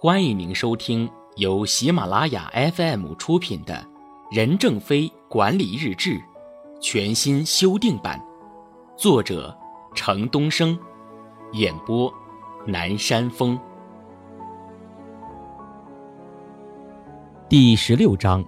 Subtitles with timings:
[0.00, 3.74] 欢迎您收听由喜马拉雅 FM 出品的
[4.30, 6.10] 《任正非管理日志》
[6.80, 8.24] 全新修订版，
[8.96, 9.52] 作者
[9.96, 10.78] 程东升，
[11.54, 12.14] 演播
[12.64, 13.58] 南山风。
[17.48, 18.44] 第十六章。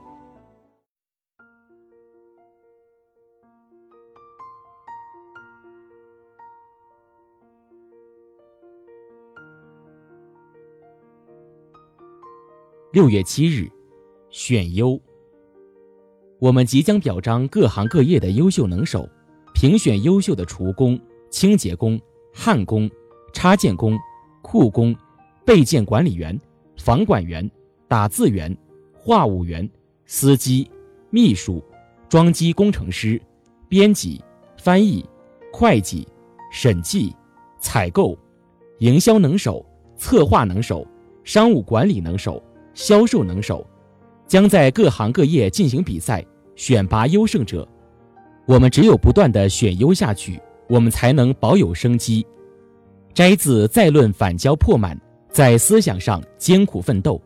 [12.92, 13.70] 六月七日，
[14.30, 15.00] 选优。
[16.40, 19.08] 我们即将表彰各行各业的优秀能手，
[19.54, 20.98] 评选优秀的厨工、
[21.30, 22.00] 清洁工、
[22.34, 22.90] 焊工、
[23.32, 23.96] 插件工、
[24.42, 24.92] 库工、
[25.44, 26.36] 备件管理员、
[26.78, 27.48] 房管员、
[27.86, 28.56] 打字员、
[28.92, 29.70] 话务员、
[30.04, 30.68] 司机、
[31.10, 31.62] 秘书、
[32.08, 33.22] 装机工程师、
[33.68, 34.20] 编辑、
[34.58, 35.08] 翻译、
[35.52, 36.08] 会计、
[36.50, 37.14] 审计、
[37.60, 38.18] 采购、
[38.80, 39.64] 营销能手、
[39.96, 40.84] 策划能手、
[41.22, 42.42] 商务管理能手。
[42.74, 43.66] 销售能手，
[44.26, 46.24] 将在各行各业进行比赛，
[46.56, 47.66] 选拔优胜者。
[48.46, 52.26] 我们只有不断的选优下去，我们才能保有生机。
[53.12, 54.96] 摘自《再论反交破满》，
[55.30, 57.20] 在思想上艰苦奋斗。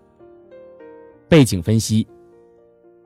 [1.28, 2.06] 背景分析：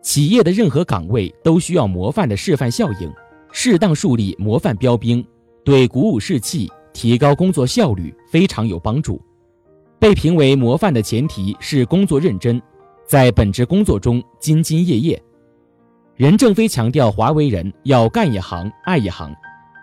[0.00, 3.12] 企业的任何岗位都需要模范的示范效应，
[3.52, 5.24] 适当树立模范标兵，
[5.64, 9.20] 对鼓舞士气、提高工作效率非常有帮助。
[9.98, 12.60] 被评为模范的前提是工作认真，
[13.04, 15.22] 在本职工作中兢兢业业。
[16.14, 19.34] 任正非强调，华为人要干一行爱一行，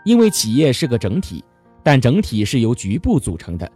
[0.05, 1.43] 因为企业是个整体，
[1.83, 3.69] 但整体是由局部组成的，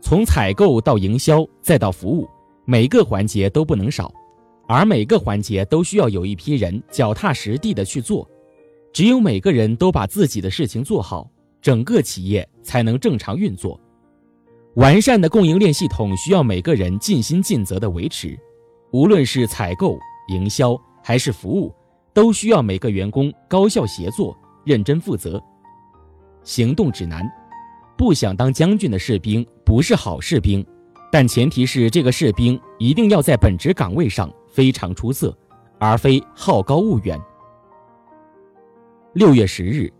[0.00, 2.28] 从采购到营销再到服务，
[2.66, 4.12] 每个环节都不能少，
[4.66, 8.28] 而每个环节都需要有一批人脚踏实地的去做。
[8.92, 11.30] 只有每个人都把自己的事情做好，
[11.62, 13.78] 整个企业才能正常运作。
[14.78, 18.38] 完善的供应链系统需要每个人尽心尽责的维持，
[18.92, 19.98] 无论是采购、
[20.28, 21.74] 营销还是服务，
[22.14, 25.42] 都需要每个员工高效协作、认真负责。
[26.44, 27.28] 行动指南：
[27.96, 30.64] 不想当将军的士兵不是好士兵，
[31.10, 35.36] 但前提是这个士兵一定要在本职岗位上非常出色，
[35.80, 37.20] 而非好高骛远。
[39.14, 39.92] 六月十日，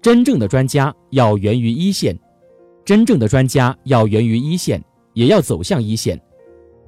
[0.00, 2.18] 真正的专家要源于一线。
[2.88, 4.82] 真正的专家要源于一线，
[5.12, 6.18] 也要走向一线。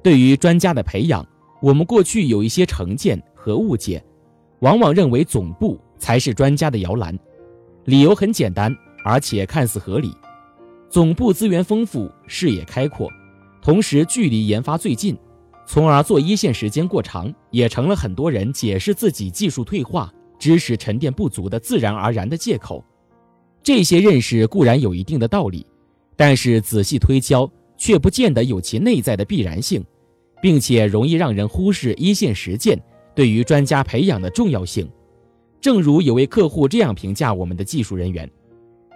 [0.01, 1.23] 对于专家的培养，
[1.61, 4.03] 我们过去有一些成见和误解，
[4.61, 7.15] 往往认为总部才是专家的摇篮。
[7.85, 8.75] 理由很简单，
[9.05, 10.11] 而且看似合理：
[10.89, 13.07] 总部资源丰富，视野开阔，
[13.61, 15.15] 同时距离研发最近，
[15.67, 22.83] 从而做一线时间过长，也成了很多人解释自己技术退化、知识沉淀不足的自然而然的借口。
[23.61, 25.63] 这些认识固然有一定的道理。
[26.21, 29.83] 但是仔细推敲，却不见得有其内在的必然性，
[30.39, 32.79] 并且容易让人忽视一线实践
[33.15, 34.87] 对于专家培养的重要性。
[35.59, 38.29] 正如有位客户这样评价我们的技术人员：“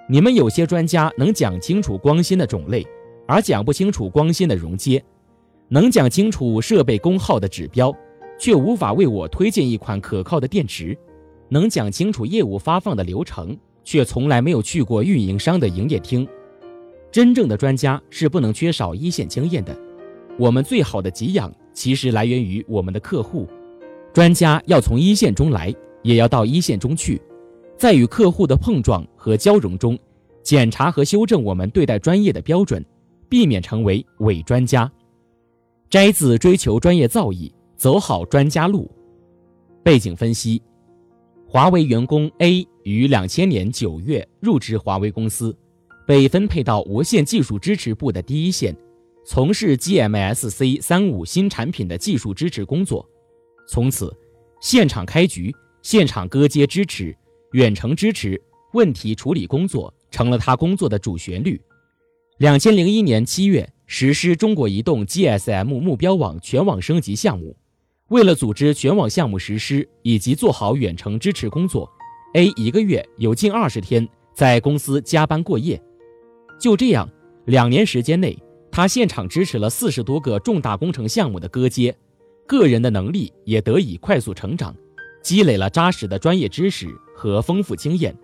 [0.08, 2.86] 你们有些专家能讲清楚光纤的种类，
[3.28, 5.00] 而讲不清楚光纤的容接；
[5.68, 7.92] 能讲清楚设备功耗的指标，
[8.38, 10.96] 却无法为我推荐一款可靠的电池；
[11.50, 16.28] 能讲清楚业务发放的流程，却从来没有去过运营商的营业厅。”
[17.16, 19.74] 真正的专家是不能缺少一线经验的。
[20.38, 23.48] 我们最好的给养其实来源于我们的客户。
[24.14, 25.74] 专家要从一线中来，
[26.04, 27.22] 也要到一线中去，
[27.78, 29.98] 在与客户的碰撞和交融中，
[30.44, 32.86] 检查和修正我们对待专业的标准，
[33.30, 34.92] 避免成为伪专家。
[35.90, 38.92] 摘自追求专业造诣，走好专家路。
[39.82, 40.62] 背景分析：
[41.48, 45.56] 华为员工 A 于两千年九月入职华为公司。
[46.06, 48.76] 被分配到无线技术支持部的第一线，
[49.26, 53.08] 从事 GMSC 三五新产品的技术支持工作。
[53.68, 54.16] 从此，
[54.62, 57.16] 现场开局、现场割接支持、
[57.54, 58.40] 远程支持、
[58.74, 61.60] 问题处理工作成了他工作的主旋律。
[62.38, 67.56] 两千零一年七月，实施中国移动 GSM 目标网全网升级项目。
[68.10, 71.90] 为了组织全网项目实施以及做好远程支持工作
[72.36, 75.82] ，A 一个月有近二十天在公司加班过夜。
[76.60, 77.10] 就这样，
[77.46, 78.38] 两年时间内，
[78.72, 81.96] 他现场支持了四十多个重大工程项目的割接，
[82.48, 84.76] 个人的能力也得以快速成长，
[85.22, 88.16] 积累了扎实的专业知识和丰富经验。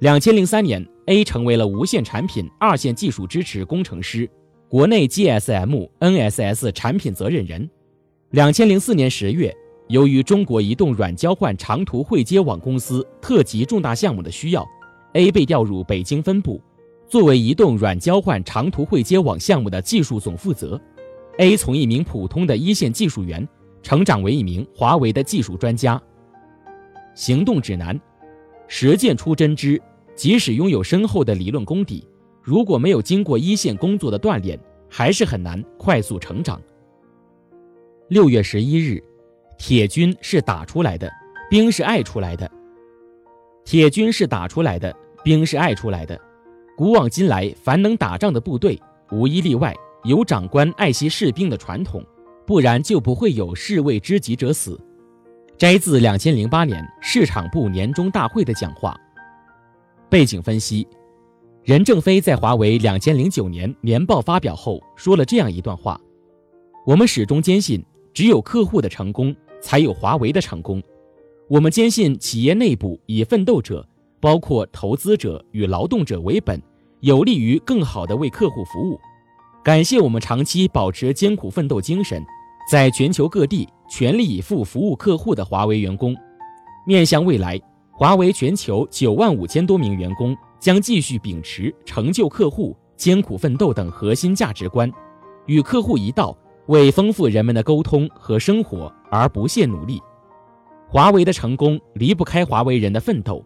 [0.00, 4.28] 两千零三年，A 成为了无线产品二线技术支持工程师，
[4.68, 7.68] 国内 GSM、NSS 产品责任人。
[8.30, 9.54] 两千零四年十月，
[9.88, 14.66] 由于中国移动软交换长途汇接网公司特级重大项目的需要
[15.12, 16.60] ，A 被调入北京分部。
[17.10, 20.80] 作为移动软交换长途汇接网项目的技术总负责
[21.38, 23.46] A 从一名普通的一线技术员
[23.82, 26.00] 成长为一名华为的技术专家。
[27.16, 28.00] 行动指南：
[28.68, 29.82] 实践出真知。
[30.14, 32.06] 即使拥有深厚的理论功底，
[32.42, 34.56] 如果没有经过一线工作的锻炼，
[34.88, 36.60] 还是很难快速成长。
[38.08, 39.02] 六月十一日，
[39.56, 41.10] 铁军是打出来的，
[41.48, 42.48] 兵是爱出来的。
[43.64, 46.20] 铁军是打出来的，兵是爱出来的。
[46.80, 48.80] 古往今来，凡能打仗的部队，
[49.12, 52.02] 无一例外有长官爱惜士兵的传统，
[52.46, 54.80] 不然就不会有士为知己者死。
[55.58, 58.98] 摘自两千零八年市场部年终大会的讲话。
[60.08, 60.88] 背景分析：
[61.62, 66.00] 任正非在华为两千零九年年报发表后说了这样一段话
[66.86, 67.84] ：“我们始终坚信，
[68.14, 70.82] 只有客户的成功，才有华为的成功。
[71.46, 73.86] 我们坚信，企业内部以奋斗者，
[74.18, 76.58] 包括投资者与劳动者为本，
[77.00, 79.00] 有利于更好地为客户服务。
[79.62, 82.24] 感谢我们长期保持艰苦奋斗精神，
[82.70, 86.16] 在全球各地全力以赴服务客户的华为员工。
[86.86, 87.60] 面向未来。”
[87.92, 94.90] 华为全球九万五千多名员工将继续秉持成就客户、艰苦奋斗等核心价值观，
[95.44, 96.34] 与客户一道
[96.68, 100.00] 为丰富人们的沟通和生活而不懈努力。
[100.88, 103.44] 华为的成功离不开华为人的奋斗。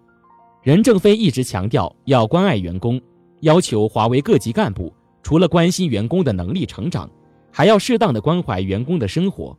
[0.62, 3.00] 任正非一直强调要关爱员工，
[3.44, 4.90] 要求华为各级干部
[5.22, 7.10] 除了关心员工的能力成长，
[7.52, 9.56] 还要适当的关怀员工的生活。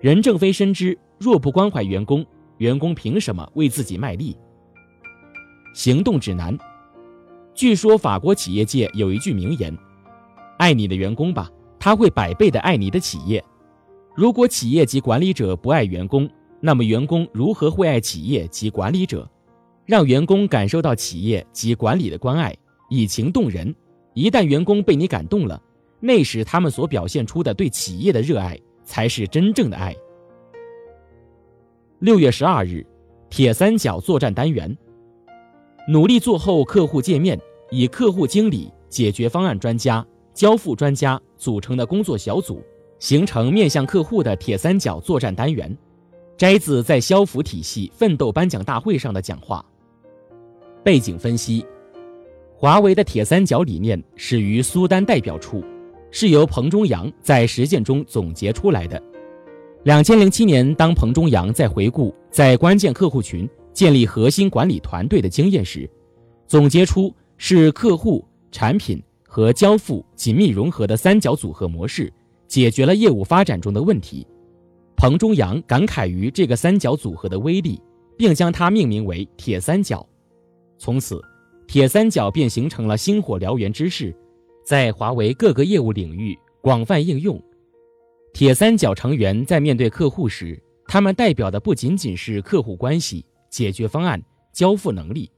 [0.00, 2.24] 任正非深知，若不关怀员工，
[2.58, 4.36] 员工凭什么为自己卖力？
[5.74, 6.56] 行动指南。
[7.52, 9.76] 据说法国企业界有一句名言
[10.56, 13.44] ：“爱你的员工吧，他会百倍的爱你的企业。”
[14.14, 16.30] 如果企业及管理者不爱员工，
[16.60, 19.28] 那么员工如何会爱企业及管理者？
[19.84, 22.56] 让员工感受到企业及管理的关爱，
[22.90, 23.74] 以情动人。
[24.12, 25.62] 一旦员工被你感动了，
[26.00, 29.96] 那时他们所表现出的对企业的热爱，才是真正的爱。
[32.00, 32.84] 六月十二日，
[33.30, 34.76] 铁三角作战单元，
[35.88, 37.40] 努力做后客户界面，
[37.70, 40.04] 以客户经理、解决方案专家、
[40.34, 42.62] 交付专家组成的工作小组，
[42.98, 45.74] 形成面向客户的铁三角作战单元。
[46.36, 49.64] 摘自在消服体系奋斗颁奖大会上的讲话。
[50.82, 51.66] 背景分析：
[52.60, 55.64] 华为的铁三角理念始于苏丹代表处，
[56.10, 59.02] 是由彭中阳在实践中总结出来的。
[59.84, 65.88] 两千零七年，当彭中阳在回顾在关键客户群建立核心管理团队的经验时，
[66.46, 68.22] 总结出是客户、
[68.52, 72.12] 产品和交付紧密融合的三角组合模式，
[72.46, 74.26] 解决了业务发展中的问题。
[74.96, 77.80] 彭中阳感慨于这个三角组合的威力，
[78.18, 80.06] 并将它命名为“铁三角”。
[80.76, 81.24] 从此，
[81.70, 84.12] 铁三角便形成了星火燎原之势，
[84.64, 87.40] 在华为各个业务领域广泛应用。
[88.32, 94.20] 铁三角成员在面对客户时，他们代表的不仅仅是客户关系、解决方案、
[94.52, 95.30] 交付能力，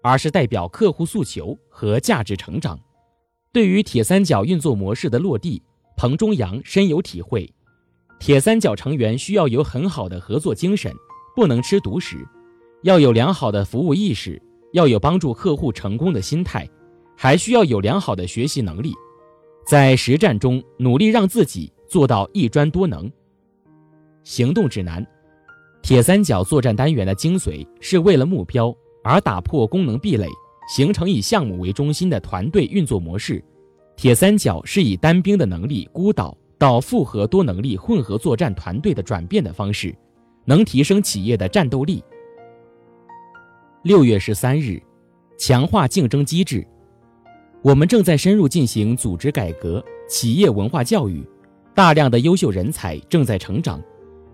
[0.00, 2.78] 而是代表客户诉求和价值成长。
[3.52, 5.60] 对于铁三角运作模式的落地，
[5.96, 7.52] 彭中阳深有体会。
[8.20, 10.94] 铁三角成员需要有很好的合作精神，
[11.34, 12.18] 不能吃独食；
[12.84, 14.40] 要有良好的服务意识，
[14.72, 16.68] 要有帮助客户成功的心态，
[17.16, 18.94] 还需要有良好的学习能力，
[19.66, 21.72] 在实战中努力让自己。
[21.90, 23.10] 做到一专多能。
[24.22, 25.04] 行动指南：
[25.82, 28.72] 铁三角作战单元的精髓是为了目标
[29.02, 30.28] 而打破功能壁垒，
[30.72, 33.42] 形成以项目为中心的团队运作模式。
[33.96, 39.92] 铁三角是以单兵的能力孤岛到复合多能力混合作战团队的转变的方式，
[40.44, 42.04] 能提升企业的战斗力。
[43.82, 44.78] 六月十三日，
[45.38, 46.66] 强化竞争机制。
[47.62, 51.26] 我们正在深入进行组织改革、企业文化教育。
[51.74, 53.82] 大量的优秀人才正在成长，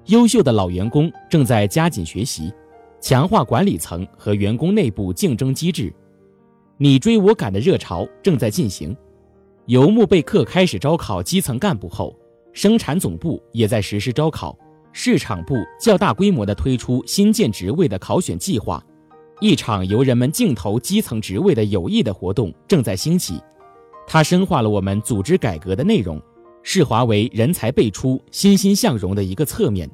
[0.06, 2.52] 优秀的老员工正在加紧学习，
[3.00, 5.94] 强化管理层和员工内部竞争机制。
[6.76, 8.96] 你追我赶的热潮正在进行。
[9.66, 12.18] 由慕贝克开始招考基层干部后，
[12.52, 14.58] 生产总部也在实施招考，
[14.92, 18.84] 市场部较大规模地推出新建职位的考选计划。
[19.40, 23.40] 一场由人们竞投基层职位的有益的活动正在兴起，
[24.06, 26.20] 它深化了我们组织改革的内容。
[26.68, 29.88] 是华为人才辈出、欣欣向荣的一个侧面。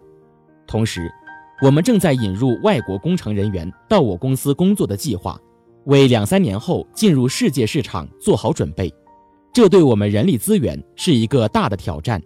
[0.67, 1.13] 同时，
[1.61, 5.39] 我们正在引入外国工程人员到我公司工作的计划，
[5.85, 8.91] 为两三年后进入世界市场做好准备。
[9.53, 12.19] 这对我们人力资源是一个大的挑战。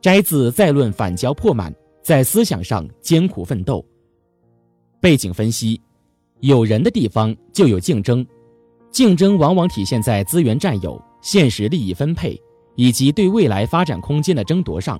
[0.00, 3.86] 摘自再论反骄破满，在思想上艰苦奋斗。
[5.00, 5.80] 背景分析：
[6.40, 8.26] 有人的地方就有竞争，
[8.90, 12.40] 竞争往往体现在资源占有、现实利益分配。
[12.76, 14.98] 以及对未来发展空间的争夺上，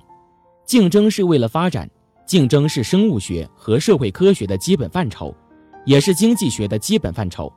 [0.65, 1.89] 竞争是为了发展，
[2.27, 5.33] 竞争是生物学和社会科学的基本范畴，
[5.83, 7.51] 也是经济学的基本范畴。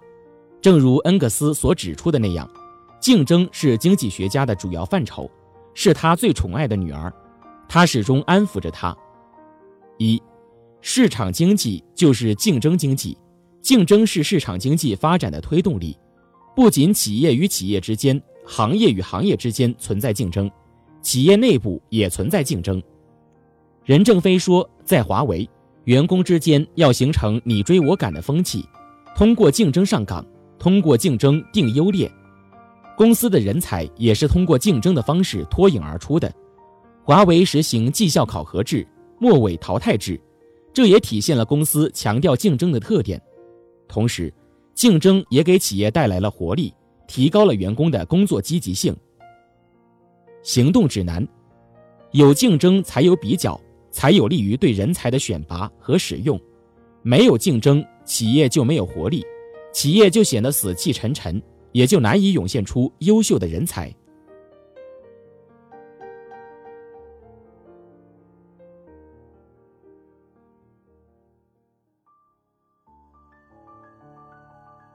[0.63, 2.49] 正如恩格斯所指出的那样，
[3.01, 5.31] 竞争是经济学家的主要范畴，
[5.75, 7.13] 是他最宠爱的女儿，
[7.69, 8.97] 他始终安抚着她。
[9.99, 10.23] 一，
[10.81, 13.19] 市场经济就是竞争经济，
[13.65, 15.97] 竞争是市场经济发展的推动力，
[16.55, 18.21] 不仅企业与企业之间。
[18.47, 20.51] 行业与行业之间存在竞争，
[21.01, 22.81] 企业内部也存在竞争。
[23.87, 25.49] 任正非说，在华为，
[25.85, 28.63] 员工之间要形成你追我赶的风气，
[29.17, 30.23] 通过竞争上岗，
[30.59, 32.13] 通过竞争定优劣。
[32.99, 36.31] 公司的人才也是通过竞争的方式脱颖而出的。
[37.03, 38.87] 华为实行绩效考核制、
[39.19, 40.21] 末尾淘汰制，
[40.71, 43.19] 这也体现了公司强调竞争的特点。
[43.95, 44.35] 同时，
[44.75, 46.75] 竞争也给企业带来了活力。
[47.07, 48.97] 提高了员工的工作积极性。
[50.43, 51.25] 行动指南：
[52.13, 53.61] 有竞争才有比较，
[53.93, 56.41] 才有利于对人才的选拔和使用。
[57.03, 59.23] 没有竞争，企业就没有活力，
[59.73, 61.41] 企业就显得死气沉沉，
[61.73, 63.95] 也就难以涌现出优秀的人才。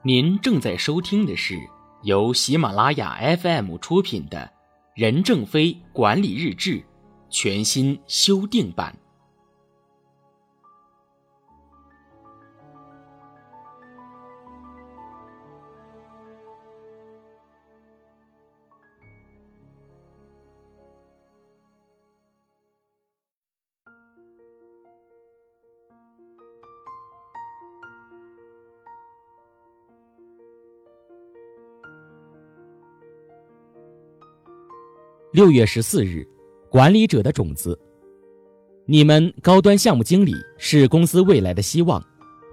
[0.02, 1.58] 您正在收听的是。
[2.02, 4.38] 由喜马拉雅 FM 出品的
[4.94, 6.76] 《任正非管理日志》
[7.28, 8.96] 全新修订版。
[35.32, 36.26] 六月十四日，
[36.68, 37.78] 管理者的种子。
[38.84, 42.04] 你们高端项目经理是公司未来的希望，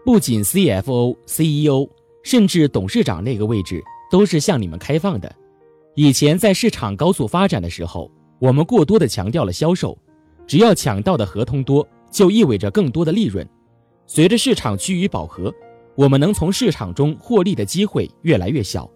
[0.06, 1.90] 不仅 CFO、CEO，
[2.22, 5.36] 甚至董事长那个位置都是向你们开放的。
[5.96, 9.98] 以前在市场高速发展的时候，我们过多的强调了销售，
[10.46, 13.48] 只要抢到的合同多，就意味着更多的利润。
[14.06, 15.52] 随着市场趋于饱和，
[15.96, 18.88] 我们能从市场中获利的机会越来越小。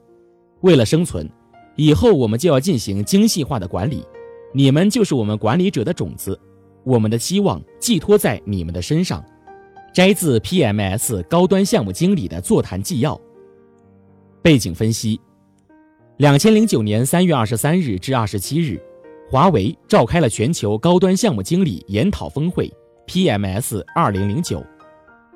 [0.61, 1.27] 为了生存。
[1.75, 4.05] 以后我们就要进行精细化的管理，
[4.53, 6.39] 你们就是我们管理者的种子，
[6.83, 9.23] 我们的希望寄托在你们的身上。
[9.93, 13.19] 摘自 PMS 高端项目经理的座谈纪要。
[14.41, 15.19] 背景分析：
[16.17, 18.81] 两千零九年三月二十三日至二十七日，
[19.29, 22.71] 华为召开了全球高端项目经理研讨峰会
[23.05, 24.65] PMS 二零零九。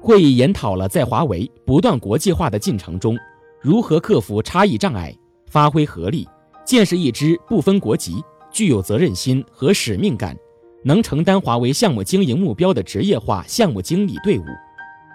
[0.01, 3.17] 会议研讨了在华为不断国际化的进程中，
[3.59, 5.13] 如何克服差异障碍。
[5.55, 6.27] 发挥合力，
[6.65, 8.21] 建设一支不分国籍、
[8.51, 10.35] 具有责任心和使命感、
[10.83, 14.43] 能承担华为项目经营目标的职业化项目经理队伍。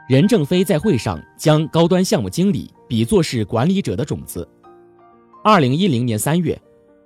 [0.08, 4.48] 任正非在会上将高端项目经理比作是管理者的种子。
[5.44, 6.58] 二零一零年三月，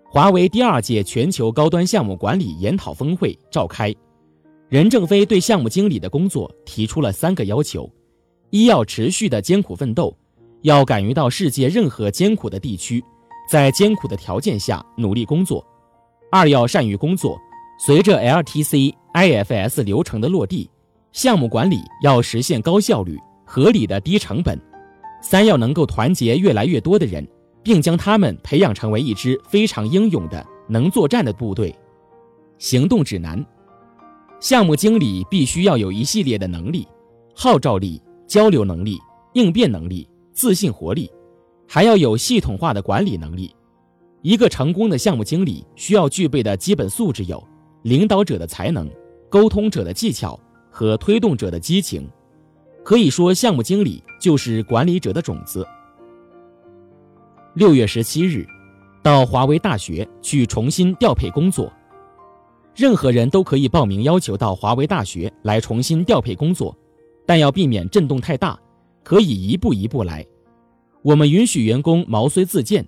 [0.09, 3.93] 华为第二届全球高端项目管理研讨峰会召开，
[4.69, 7.93] 任正非对项目经理的工作提出了三个要求：
[8.51, 10.17] 一要持续的艰苦奋斗，
[10.63, 13.03] 要敢于到世界任何艰苦的地区。
[13.47, 15.65] 在艰苦的条件下努力工作，
[16.31, 17.39] 二要善于工作。
[17.79, 20.71] 随着 LTC IFS 流程的落地，
[21.13, 24.59] 项目管理要实现高效率、合理的低成本。
[25.21, 27.27] 三要能够团结越来越多的人，
[27.63, 31.75] 并将他们培养成为一支非常英勇的、能作战的部队。
[32.59, 33.45] 行动指南：
[34.39, 36.87] 项目经理必须要有一系列的能力：
[37.35, 38.99] 号召力、交流能力、
[39.33, 41.11] 应变能力、自信活力。
[41.75, 43.53] 还要有系统化的管理能力。
[44.23, 47.45] 一个成功的项目经理需要具备的基本素质有：
[47.83, 48.89] 领导者的才能、
[49.29, 50.39] 沟通者的技巧
[50.71, 52.09] 和推动者的激情。
[52.85, 55.67] 可以说，项目经理就是管理者的种子。
[57.55, 58.47] 六月十七日，
[59.03, 61.73] 到华为大学去重新调配工作。
[62.77, 66.73] 任何人都可以报名，要求到华为大学来重新调配工作，
[67.27, 68.57] 但要避免震动太大，
[69.03, 70.25] 可以一步一步来。
[71.05, 72.83] 我们允许员工毛遂自荐，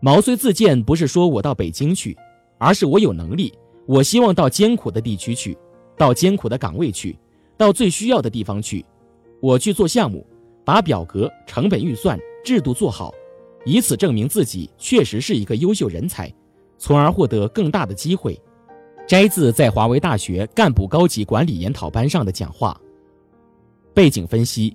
[0.00, 2.16] 毛遂自荐不是说我到北京去，
[2.56, 3.52] 而是我有能力，
[3.84, 5.54] 我希望到艰苦的地区去，
[5.94, 7.18] 到艰苦的岗位去，
[7.58, 8.82] 到最需要的地方去，
[9.42, 10.26] 我去做项目，
[10.64, 13.12] 把表格、成本预算、制度做好，
[13.66, 16.32] 以此证明自己确实是一个优秀人才，
[16.78, 18.40] 从而获得更大的机会。
[19.06, 22.80] 摘自在华为大学干部高级管理研讨班上的讲话。
[23.92, 24.74] 背景分析。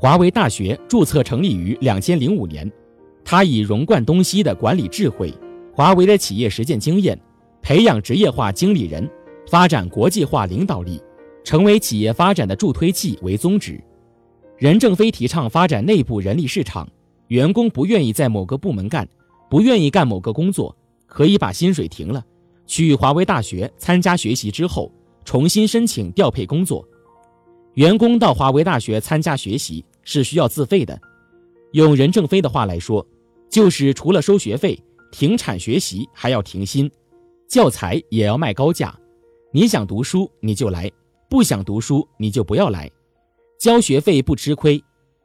[0.00, 2.72] 华为大学注册成立于两千零五年，
[3.22, 5.30] 它以融贯东西的管理智慧、
[5.74, 7.20] 华为的企业实践经验，
[7.60, 9.06] 培养职业化经理人，
[9.46, 10.98] 发展国际化领导力，
[11.44, 13.78] 成为企业发展的助推器为宗旨。
[14.56, 16.88] 任正非提倡发展内部人力市场，
[17.26, 19.06] 员工不愿意在某个部门干，
[19.50, 22.24] 不愿意干某个工作，可以把薪水停了，
[22.64, 24.90] 去华为大学参加学习之后，
[25.26, 26.82] 重新申请调配工作。
[27.74, 31.00] 员工到华为大学参加学习是需要自费的，
[31.72, 33.06] 用任正非的话来说，
[33.48, 36.90] 就是除了收学费，停产学习还要停薪，
[37.48, 38.96] 教材也要卖高价。
[39.52, 40.90] 你想读书你就来，
[41.28, 42.90] 不想读书你就不要来。
[43.58, 44.82] 交学费不吃亏，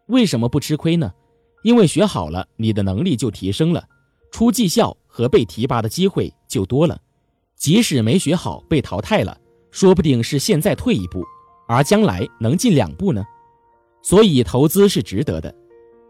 [0.07, 1.11] 为什么不吃亏呢？
[1.63, 3.83] 因为学好了，你的能力就提升了，
[4.31, 6.99] 出绩效和被提拔的机会就多了。
[7.55, 9.35] 即使没学好被淘汰了，
[9.71, 11.23] 说不定是现在退一步，
[11.67, 13.23] 而将来能进两步呢。
[14.05, 15.51] 所以投资是值得的，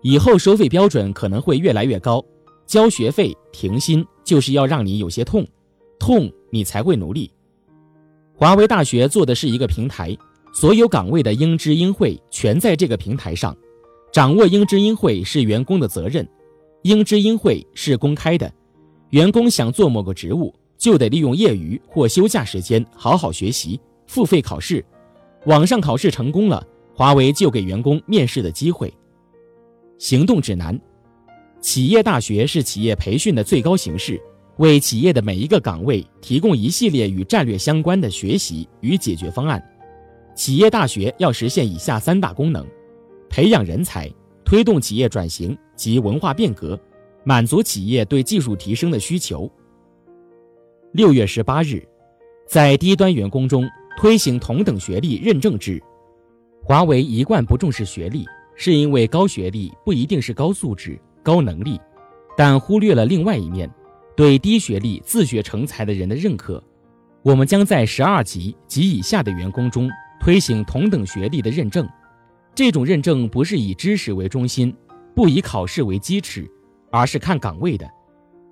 [0.02, 2.22] 以后收费标准可能会越来越高。
[2.68, 5.48] 交学费停薪就是要让你有些痛，
[5.98, 7.32] 痛你才会努力。
[8.36, 10.14] 华为大学做的是一个平台。
[10.54, 13.56] 所有岗位的应知应会全在这个平台上，
[14.12, 16.28] 掌握应知应会是员工的责任。
[16.84, 18.52] 应知应会是公开的，
[19.12, 24.84] 员工想做某个职务，就得利用业余或休假时间好好学习，付费考试。
[25.46, 28.92] 网上考试成功了，华为就给员工面试的机会。
[29.98, 30.80] 行动指南：
[31.60, 34.20] 企业大学是企业培训的最高形式，
[34.58, 39.62] 为企业的每一个岗位提供一系列与战略相关的学习与解决方案。
[40.36, 42.66] 企业大学要实现以下三大功能：
[43.30, 44.10] 培养人才，
[44.46, 46.80] 推动企业转型及文化变革，
[47.26, 49.52] 满足企业对技术提升的需求。
[50.94, 51.86] 六月十八日，
[52.48, 55.84] 在低端员工中推行同等学历认证制。
[56.68, 61.80] 华为一贯不重视学历，是因为高学历不一定是高素质、高能力，
[62.36, 63.70] 但忽略了另外一面，
[64.18, 66.64] 对低学历自学成才的人的认可。
[67.22, 69.88] 我们将在十二级及以下的员工中。
[70.20, 71.88] 推行同等学历的认证，
[72.56, 74.76] 这种认证不是以知识为中心，
[75.14, 76.50] 不以考试为基尺，
[76.90, 77.88] 而是看岗位的。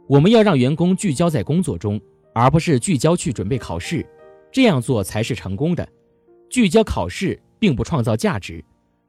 [0.07, 1.99] 我们要让员工聚焦在工作中，
[2.35, 4.05] 而不是聚焦去准备考试，
[4.51, 5.87] 这样做才是成功的。
[6.47, 8.61] 聚焦考试并不创造价值，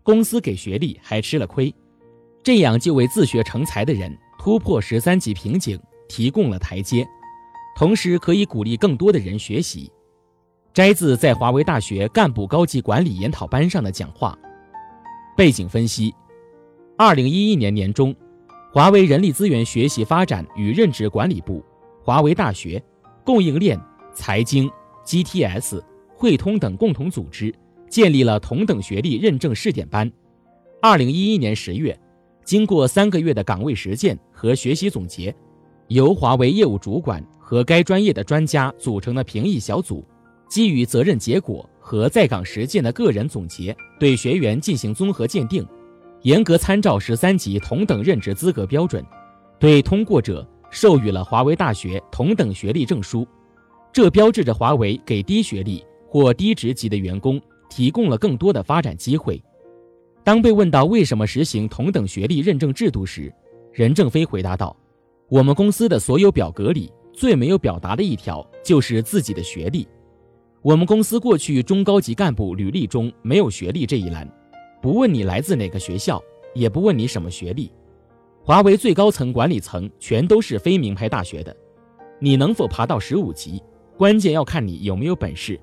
[0.04, 1.74] 公司给学历还吃了亏。
[2.40, 5.76] 这样就为自学成才的人突破十三级瓶颈
[6.08, 7.04] 提供了台阶，
[7.74, 9.90] 同时可以鼓励更多的人学习。
[10.72, 14.38] 摘自在华为大学干部高级管理研讨班上的讲话。
[15.36, 16.14] 背景分析：
[16.96, 18.14] 二零一一年年中，
[18.72, 21.60] 华为人力资源学习发展与任职管理部、
[22.04, 22.80] 华为大学、
[23.24, 23.76] 供应链、
[24.14, 24.70] 财经、
[25.04, 25.82] GTS、
[26.14, 27.52] 汇通等共同组织
[27.94, 30.10] 建立了同等学历认证试点班。
[30.82, 31.96] 二零一一年十月，
[32.44, 35.32] 经过三个月的岗位实践和学习总结，
[35.86, 40.04] 由华为业务主管和该专业的专家组成的评议小组。
[40.48, 45.64] 基于责任结果和在岗实践的个人总结，对学员进行综合鉴定，
[46.22, 49.06] 严格参照十三级同等任职资格标准，
[49.60, 53.24] 对通过者授予了华为大学同等学历证书。
[53.92, 59.42] 这标志着华为给低学历或低职级的员工提供了更多的发展机会。
[60.22, 63.32] 当被问到为什么实行同等学历认证制度时，
[63.72, 64.74] 任正非回答道
[65.28, 69.86] ：“我们公司的所有表格里最没有表达的一条就是自己的学历。”
[70.62, 74.26] 我们公司过去中高级干部履历中没有学历这一栏，
[74.80, 76.22] 不问你来自哪个学校，
[76.54, 77.70] 也不问你什么学历。
[78.42, 81.54] 华为最高层管理层全都是非名牌大学的，
[82.18, 83.62] 你能否爬到十五级，
[83.98, 85.60] 关键要看你有没有本事，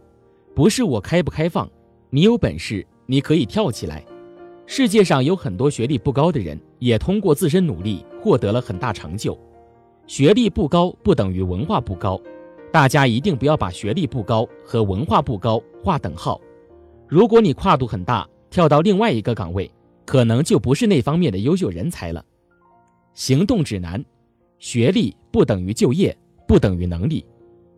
[0.53, 1.67] 不是我开不开放，
[2.13, 4.03] 你有本事你可以跳起来。
[4.65, 9.37] 世界上有很多学历不高的人，也通过自身努力获得了很大成就。
[10.07, 12.21] 学历不高不等于文化不高。
[12.69, 16.39] 大家一定不要把学历不高和文化不高划等号。
[17.07, 19.71] 如果你跨度很大，跳到另外一个岗位，
[20.05, 22.23] 可能就不是那方面的优秀人才了。
[23.13, 24.03] 行动指南：
[24.59, 27.25] 学历不等于就业，不等于能力。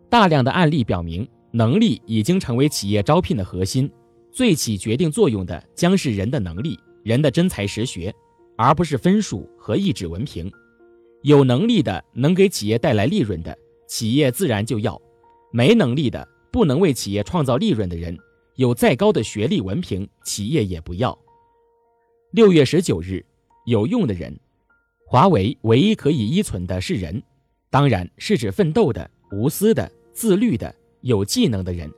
[0.08, 3.90] 大量的案例表明，能力已经成为企业招聘的核心，
[4.34, 8.12] 最起决定作用的将是人的能力、人的真才实学，
[8.56, 10.50] 而不是分数和一纸文凭。
[11.22, 13.56] 有能力的，能给企业带来利润的。
[13.86, 15.00] 企业自然就要
[15.52, 18.18] 没能力的、不能为企业创造利润的人，
[18.56, 21.16] 有再高的学历文凭，企业也不要。
[22.32, 23.24] 六月十九日，
[23.66, 24.36] 有用的人，
[25.06, 27.22] 华为唯一可以依存的是人，
[27.70, 31.88] 当然是指奋斗的、无私的、自律的、有技能的人。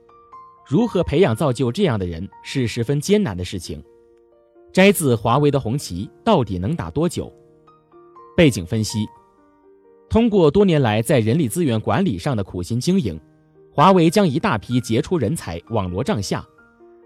[0.69, 3.81] 如何培养造就这样的人，是十分艰难的事情。
[4.73, 7.33] 摘自华为的红旗到底能打多久？
[8.37, 9.07] 背景分析。
[10.11, 13.19] 通过多年来在人力资源管理上的苦心经营，
[13.73, 16.45] 华为将一大批杰出人才网罗帐下。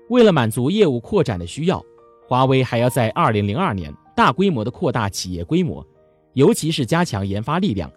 [0.09, 1.85] 为了满足业务扩展的需要，
[2.27, 5.87] 华为还要在2002年大规模的扩大企业规模，
[6.33, 7.93] 尤其是加强研发力量。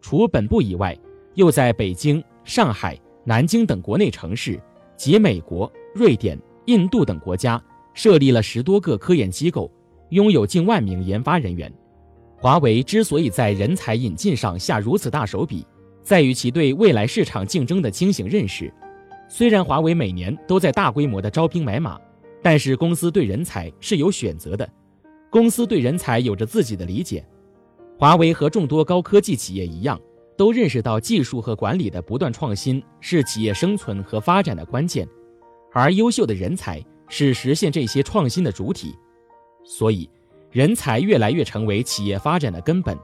[0.00, 0.98] 除本部以外，
[1.34, 4.60] 又在北京、上海、南京等国内城市
[4.96, 7.62] 及美国、瑞典、印度等国家
[7.94, 9.70] 设立了十多个科研机构，
[10.10, 11.72] 拥有近万名研发人员。
[12.38, 15.66] 华为之所以在人才引进上下如此大手笔，
[16.02, 18.72] 在于其对未来市场竞争的清醒认识。
[19.28, 21.98] 虽然华为每年都在大规模的招兵买马，
[22.42, 24.68] 但是公司对人才是有选择的，
[25.30, 27.26] 公司对人才有着自己的理解。
[27.98, 29.98] 华为和众多高科技企业一样，
[30.36, 35.06] 都认识到技术和管理的不断创新是企业生存和发展的关键，
[35.72, 38.94] 而优秀的人才是实现这些创新的主体。
[39.64, 40.08] 所以。
[40.52, 42.96] 人才越来越成为企业发展的根本。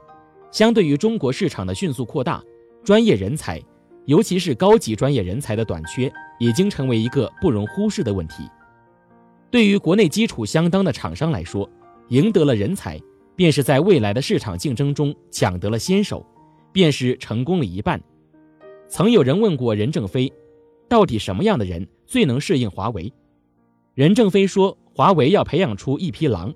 [0.49, 2.41] 相对于中国市场的迅速扩大，
[2.83, 3.61] 专业人才，
[4.05, 8.49] 尤其是高级专业人才的短缺，已经成为一个不容忽视的问题。
[9.51, 11.69] 对于国内基础相当的厂商来说，
[12.07, 12.99] 赢得了人才，
[13.35, 16.25] 便是在未来的市场竞争中抢得了先手，
[16.73, 18.01] 便是成功了一半。
[18.89, 20.33] 曾有人问过任正非，
[20.89, 23.13] 到底什么样的人最能适应华为？
[23.93, 26.53] 任正非说，华为要培养出一匹狼。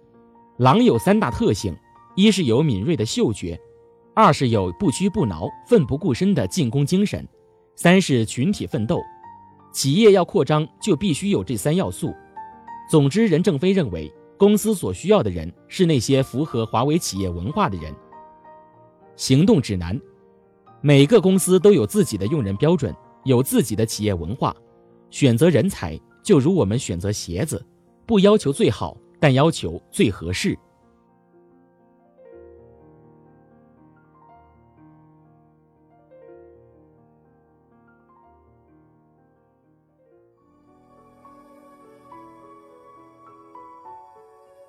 [0.58, 1.75] 狼有三大特性：
[2.15, 3.60] 一是有敏锐的嗅觉，
[4.15, 7.27] 二是有不屈不挠、奋不顾身的进攻精神，
[7.75, 8.99] 三是群体奋斗。
[9.71, 12.12] 企业要扩张，就必须有这三要素。
[12.89, 17.93] 总之，任正非认为，公司所需要的人是那些符合华为企业文化的人。
[19.17, 19.99] 行动指南：
[20.80, 24.56] 每个公司都有自己的用人标准，有自己的企业文化。
[25.10, 27.65] 选择人才，就如我们选择鞋子，
[28.06, 28.95] 不要求最好。
[29.19, 30.56] 但要求最合适。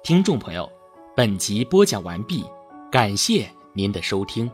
[0.03, 0.67] 听众朋友，
[1.15, 2.43] 本集播讲完毕，
[2.91, 4.51] 感谢您的收听。